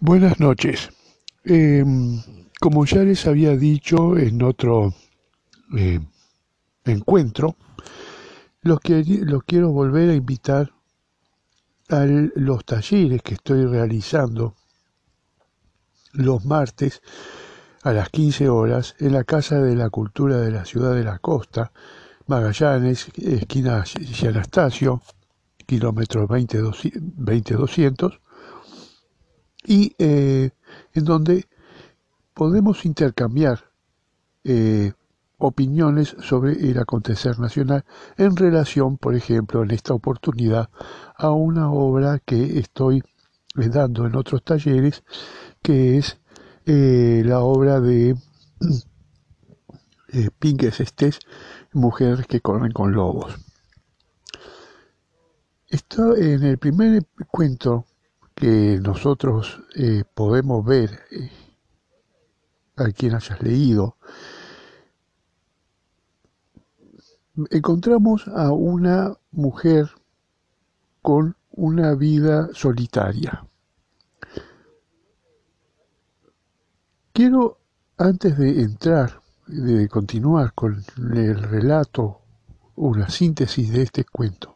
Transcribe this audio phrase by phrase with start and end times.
[0.00, 0.90] Buenas noches.
[1.44, 1.82] Eh,
[2.60, 4.92] como ya les había dicho en otro
[5.76, 6.00] eh,
[6.84, 7.56] encuentro,
[8.60, 10.70] los, los quiero volver a invitar
[11.88, 14.54] a los talleres que estoy realizando
[16.12, 17.00] los martes
[17.82, 21.20] a las 15 horas en la Casa de la Cultura de la Ciudad de la
[21.20, 21.72] Costa,
[22.26, 23.84] Magallanes, esquina
[24.28, 25.00] Anastasio,
[25.64, 28.20] kilómetro 20200,
[29.66, 30.50] y eh,
[30.94, 31.46] en donde
[32.34, 33.64] podemos intercambiar
[34.44, 34.92] eh,
[35.38, 37.84] opiniones sobre el acontecer nacional
[38.16, 40.70] en relación, por ejemplo, en esta oportunidad,
[41.16, 42.98] a una obra que estoy
[43.58, 45.02] eh, dando en otros talleres,
[45.62, 46.18] que es
[46.64, 48.16] la obra de
[50.12, 51.18] eh, Pinques Estés,
[51.72, 53.34] Mujeres que corren con lobos.
[55.68, 57.84] Esto, en el primer cuento
[58.36, 61.30] que nosotros eh, podemos ver, eh,
[62.76, 63.96] a quien hayas leído,
[67.50, 69.90] encontramos a una mujer
[71.00, 73.46] con una vida solitaria.
[77.14, 77.58] Quiero,
[77.96, 82.20] antes de entrar, de continuar con el relato,
[82.74, 84.55] una síntesis de este cuento,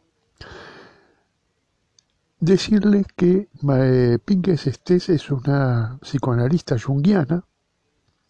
[2.41, 7.45] decirles que eh, Pinkes Estés es una psicoanalista junguiana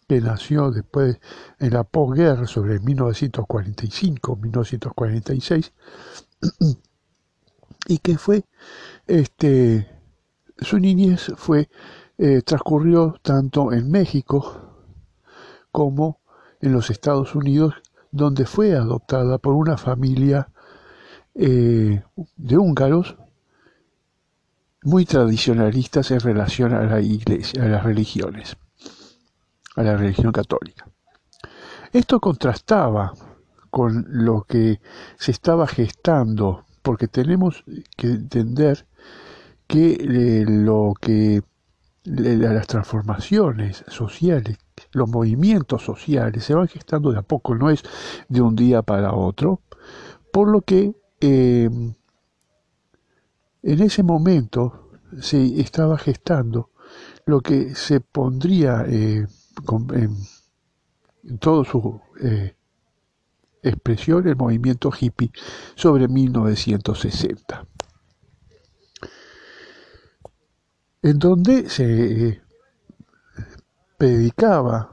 [0.06, 1.18] que nació después
[1.58, 5.72] en la posguerra sobre 1945-1946
[7.88, 8.44] y que fue
[9.06, 9.88] este
[10.58, 11.70] su niñez fue
[12.18, 14.60] eh, transcurrió tanto en México
[15.72, 16.20] como
[16.60, 17.74] en los Estados Unidos
[18.10, 20.50] donde fue adoptada por una familia
[21.34, 22.02] eh,
[22.36, 23.16] de húngaros
[24.82, 28.56] muy tradicionalistas en relación a la iglesia, a las religiones,
[29.76, 30.88] a la religión católica.
[31.92, 33.12] Esto contrastaba
[33.70, 34.80] con lo que
[35.18, 37.64] se estaba gestando, porque tenemos
[37.96, 38.86] que entender
[39.66, 41.42] que eh, lo que
[42.04, 44.58] las transformaciones sociales,
[44.90, 47.82] los movimientos sociales se van gestando de a poco, no es
[48.28, 49.60] de un día para otro,
[50.32, 51.70] por lo que eh,
[53.62, 54.90] en ese momento
[55.20, 56.70] se estaba gestando
[57.26, 59.26] lo que se pondría eh,
[59.92, 60.16] en,
[61.24, 62.56] en todo su eh,
[63.62, 65.30] expresión el movimiento hippie
[65.76, 67.66] sobre 1960,
[71.02, 72.42] en donde se eh,
[73.96, 74.88] predicaba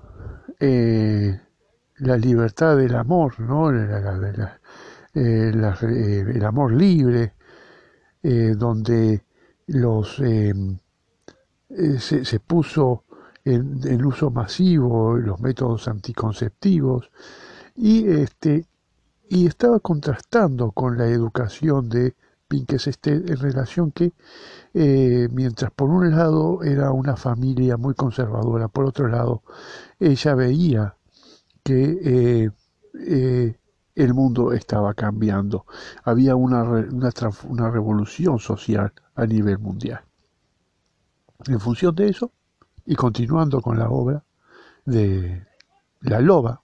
[0.59, 3.69] la libertad del amor, ¿no?
[3.69, 3.85] el
[6.43, 7.33] amor libre,
[8.21, 9.23] eh, donde
[9.67, 10.53] los, eh,
[11.69, 13.05] eh, se, puso
[13.45, 17.11] en, uso masivo los métodos anticonceptivos
[17.77, 18.65] y, este,
[19.29, 22.15] y estaba contrastando con la educación de
[22.47, 24.11] Pinkes este, en relación que
[25.31, 29.43] mientras por un lado era una familia muy conservadora, por otro lado
[29.99, 30.95] ella veía
[31.63, 32.51] que
[33.99, 35.65] el mundo estaba cambiando.
[36.03, 40.01] Había una, una, revolución social a nivel mundial.
[41.45, 42.31] En función de eso,
[42.85, 44.23] y continuando con la obra
[44.85, 45.45] de
[46.01, 46.61] La Loba,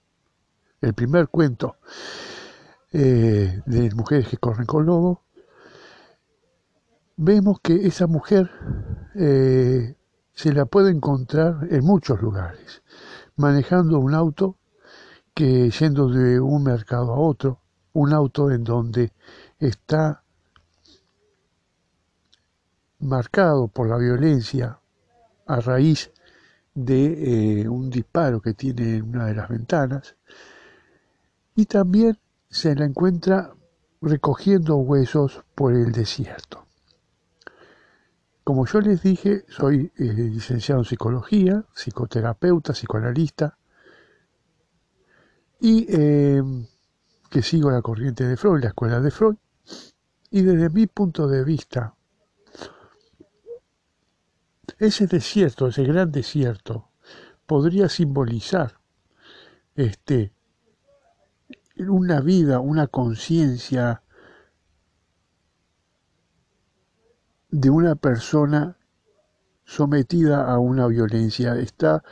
[0.79, 1.75] el primer cuento
[2.93, 5.23] eh, de mujeres que corren con lobo,
[7.17, 8.49] vemos que esa mujer
[9.15, 9.95] eh,
[10.33, 12.81] se la puede encontrar en muchos lugares,
[13.35, 14.57] manejando un auto
[15.35, 17.59] que yendo de un mercado a otro,
[17.93, 19.11] un auto en donde
[19.59, 20.23] está
[22.99, 24.79] marcado por la violencia
[25.45, 26.09] a raíz
[26.73, 30.15] de eh, un disparo que tiene en una de las ventanas
[31.53, 32.17] y también
[32.49, 33.53] se la encuentra
[34.01, 36.65] recogiendo huesos por el desierto.
[38.45, 43.57] Como yo les dije, soy eh, licenciado en psicología, psicoterapeuta, psicoanalista,
[45.59, 46.65] y em,
[47.29, 49.35] que sigo la corriente de Freud, la escuela de Freud,
[50.31, 51.95] y desde mi punto de vista,
[54.79, 56.89] ese desierto, ese gran desierto,
[57.45, 58.79] podría simbolizar
[59.75, 60.33] este,
[61.77, 64.01] una vida, una conciencia
[67.49, 68.77] de una persona
[69.63, 71.55] sometida a una violencia.
[71.55, 72.03] Está,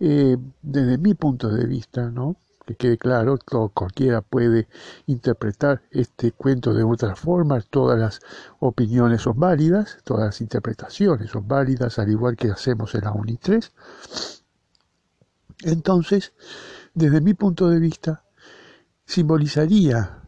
[0.00, 2.36] eh, desde mi punto de vista, ¿no?
[2.64, 4.68] Que quede claro, todo, cualquiera puede
[5.06, 8.20] interpretar este cuento de otra forma, todas las
[8.60, 13.36] opiniones son válidas, todas las interpretaciones son válidas, al igual que hacemos en la UNI
[13.36, 13.72] 3.
[15.64, 16.32] Entonces,
[16.94, 18.24] desde mi punto de vista,
[19.04, 20.18] simbolizaría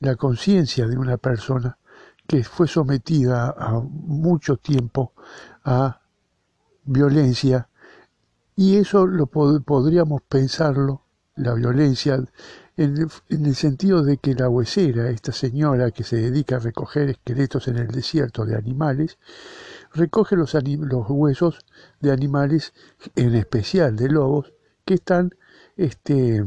[0.00, 1.78] la conciencia de una persona
[2.26, 5.12] que fue sometida a mucho tiempo
[5.64, 6.00] a
[6.84, 7.68] violencia
[8.56, 11.03] y eso lo podríamos pensarlo,
[11.36, 12.22] la violencia,
[12.76, 17.68] en, el sentido de que la huesera, esta señora que se dedica a recoger esqueletos
[17.68, 19.18] en el desierto de animales,
[19.92, 21.58] recoge los, los huesos
[22.00, 22.72] de animales,
[23.16, 24.52] en especial de lobos,
[24.84, 25.34] que están
[25.76, 26.44] este,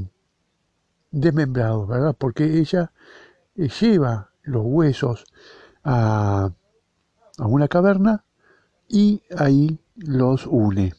[1.12, 2.16] desmembrados, ¿verdad?
[2.18, 2.92] Porque ella
[3.56, 5.26] eh, lleva los huesos
[5.84, 6.52] a,
[7.38, 8.24] a una caverna
[8.88, 10.94] y ahí los une.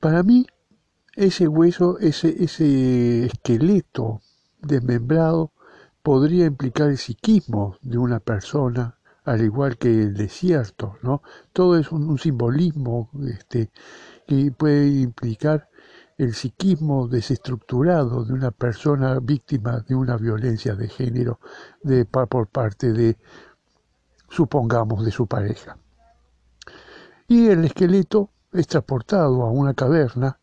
[0.00, 0.46] Para mí,
[1.14, 4.20] ese hueso, ese, ese esqueleto
[4.60, 5.52] desmembrado,
[6.02, 11.22] podría implicar el psiquismo de una persona, al igual que el desierto, ¿no?
[11.52, 13.70] Todo es un, simbolismo este,
[14.26, 15.68] que puede implicar
[16.16, 21.40] el psiquismo desestructurado de una persona víctima de una violencia de género
[21.82, 23.16] de, por parte de,
[24.28, 25.78] supongamos, de su pareja.
[27.26, 30.39] Y el esqueleto es transportado a una caverna,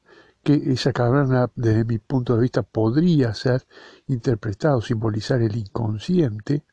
[0.48, 3.68] que esa caverna desde mi punto de vista podría ser
[4.08, 6.64] interpretado, simbolizar el inconsciente,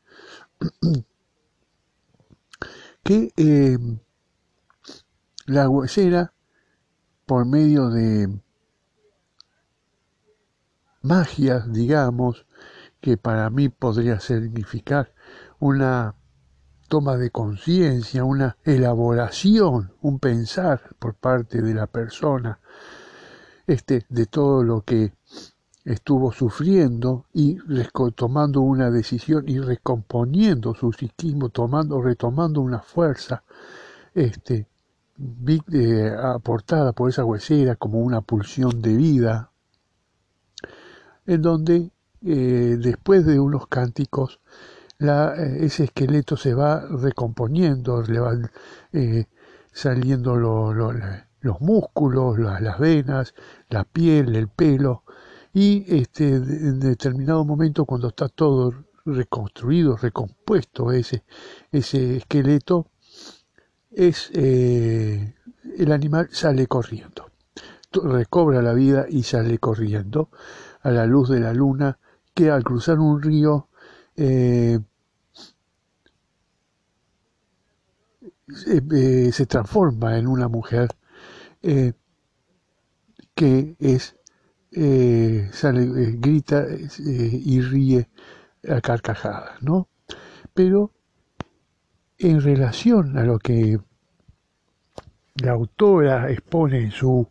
[3.03, 3.77] que eh,
[5.47, 6.31] la huesera,
[7.25, 8.39] por medio de
[11.01, 12.45] magia, digamos,
[13.01, 15.13] que para mí podría significar
[15.59, 16.15] una
[16.87, 22.61] toma de conciencia, una elaboración, un pensar por parte de la persona
[23.67, 25.13] este, de todo lo que
[25.83, 27.57] estuvo sufriendo y
[28.15, 33.43] tomando una decisión y recomponiendo su psiquismo, tomando, retomando una fuerza
[34.13, 34.67] este,
[35.71, 39.51] eh, aportada por esa huesera como una pulsión de vida,
[41.27, 41.91] en donde
[42.23, 44.39] eh, después de unos cánticos
[44.99, 48.49] eh, ese esqueleto se va recomponiendo, le van
[48.93, 49.25] eh,
[49.71, 50.35] saliendo
[51.45, 53.35] los músculos, las, venas,
[53.69, 55.03] la piel, el pelo,
[55.53, 58.73] y este, en determinado momento cuando está todo
[59.05, 61.23] reconstruido, recompuesto ese,
[61.71, 62.87] ese esqueleto,
[63.91, 65.35] es, eh,
[65.77, 67.29] el animal sale corriendo,
[67.93, 70.29] recobra la vida y sale corriendo
[70.81, 71.99] a la luz de la luna
[72.33, 73.67] que al cruzar un río
[74.17, 74.79] eh,
[78.67, 80.89] eh, se transforma en una mujer
[81.65, 81.93] eh,
[83.33, 84.15] que es
[85.51, 85.85] sale,
[86.17, 86.65] grita
[86.99, 88.09] y ríe
[88.67, 89.87] a carcajadas, ¿no?
[90.53, 90.91] Pero
[92.17, 93.79] en relación a lo que
[95.35, 97.27] la autora expone en su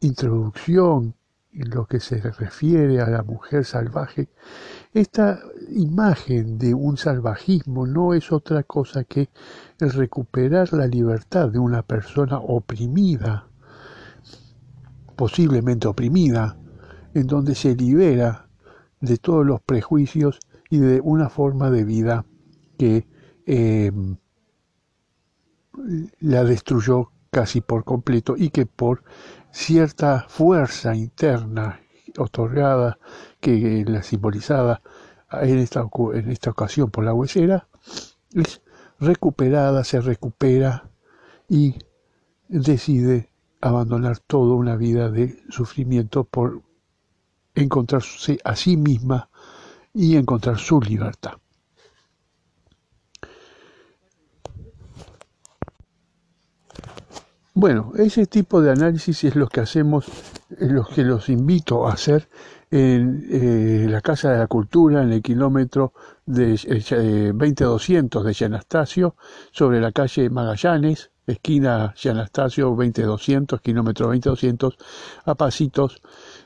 [0.00, 1.14] introducción
[1.52, 4.28] en lo que se refiere a la mujer salvaje,
[4.92, 5.40] esta
[5.70, 9.30] imagen de un salvajismo no es otra cosa que
[9.80, 13.48] el recuperar la libertad de una persona oprimida,
[15.16, 16.58] posiblemente oprimida,
[17.14, 18.48] en donde se libera
[19.00, 20.38] de todos los prejuicios
[20.70, 22.26] y de una forma de vida
[22.78, 23.06] que
[23.46, 23.90] eh,
[26.20, 29.04] la destruyó casi por completo y que por
[29.50, 31.80] cierta fuerza interna
[32.18, 32.98] otorgada
[33.40, 34.82] que la simbolizada
[35.30, 37.68] en esta, en esta ocasión por la huesera,
[38.32, 38.62] es
[38.98, 40.90] recuperada, se recupera
[41.48, 41.76] y
[42.48, 43.30] decide
[43.68, 46.62] abandonar toda una vida de sufrimiento por
[47.54, 49.28] encontrarse a sí misma
[49.94, 51.34] y encontrar su libertad.
[57.58, 60.06] Bueno, ese tipo de análisis es lo que hacemos,
[60.50, 62.28] es lo que los invito a hacer
[62.70, 65.94] en eh, la Casa de la Cultura, en el kilómetro
[66.26, 69.16] de eh, 20200 de Gianastasio,
[69.52, 74.76] sobre la calle Magallanes, esquina Gianastasio 20200, kilómetro 20200,
[75.24, 76.00] a pasitos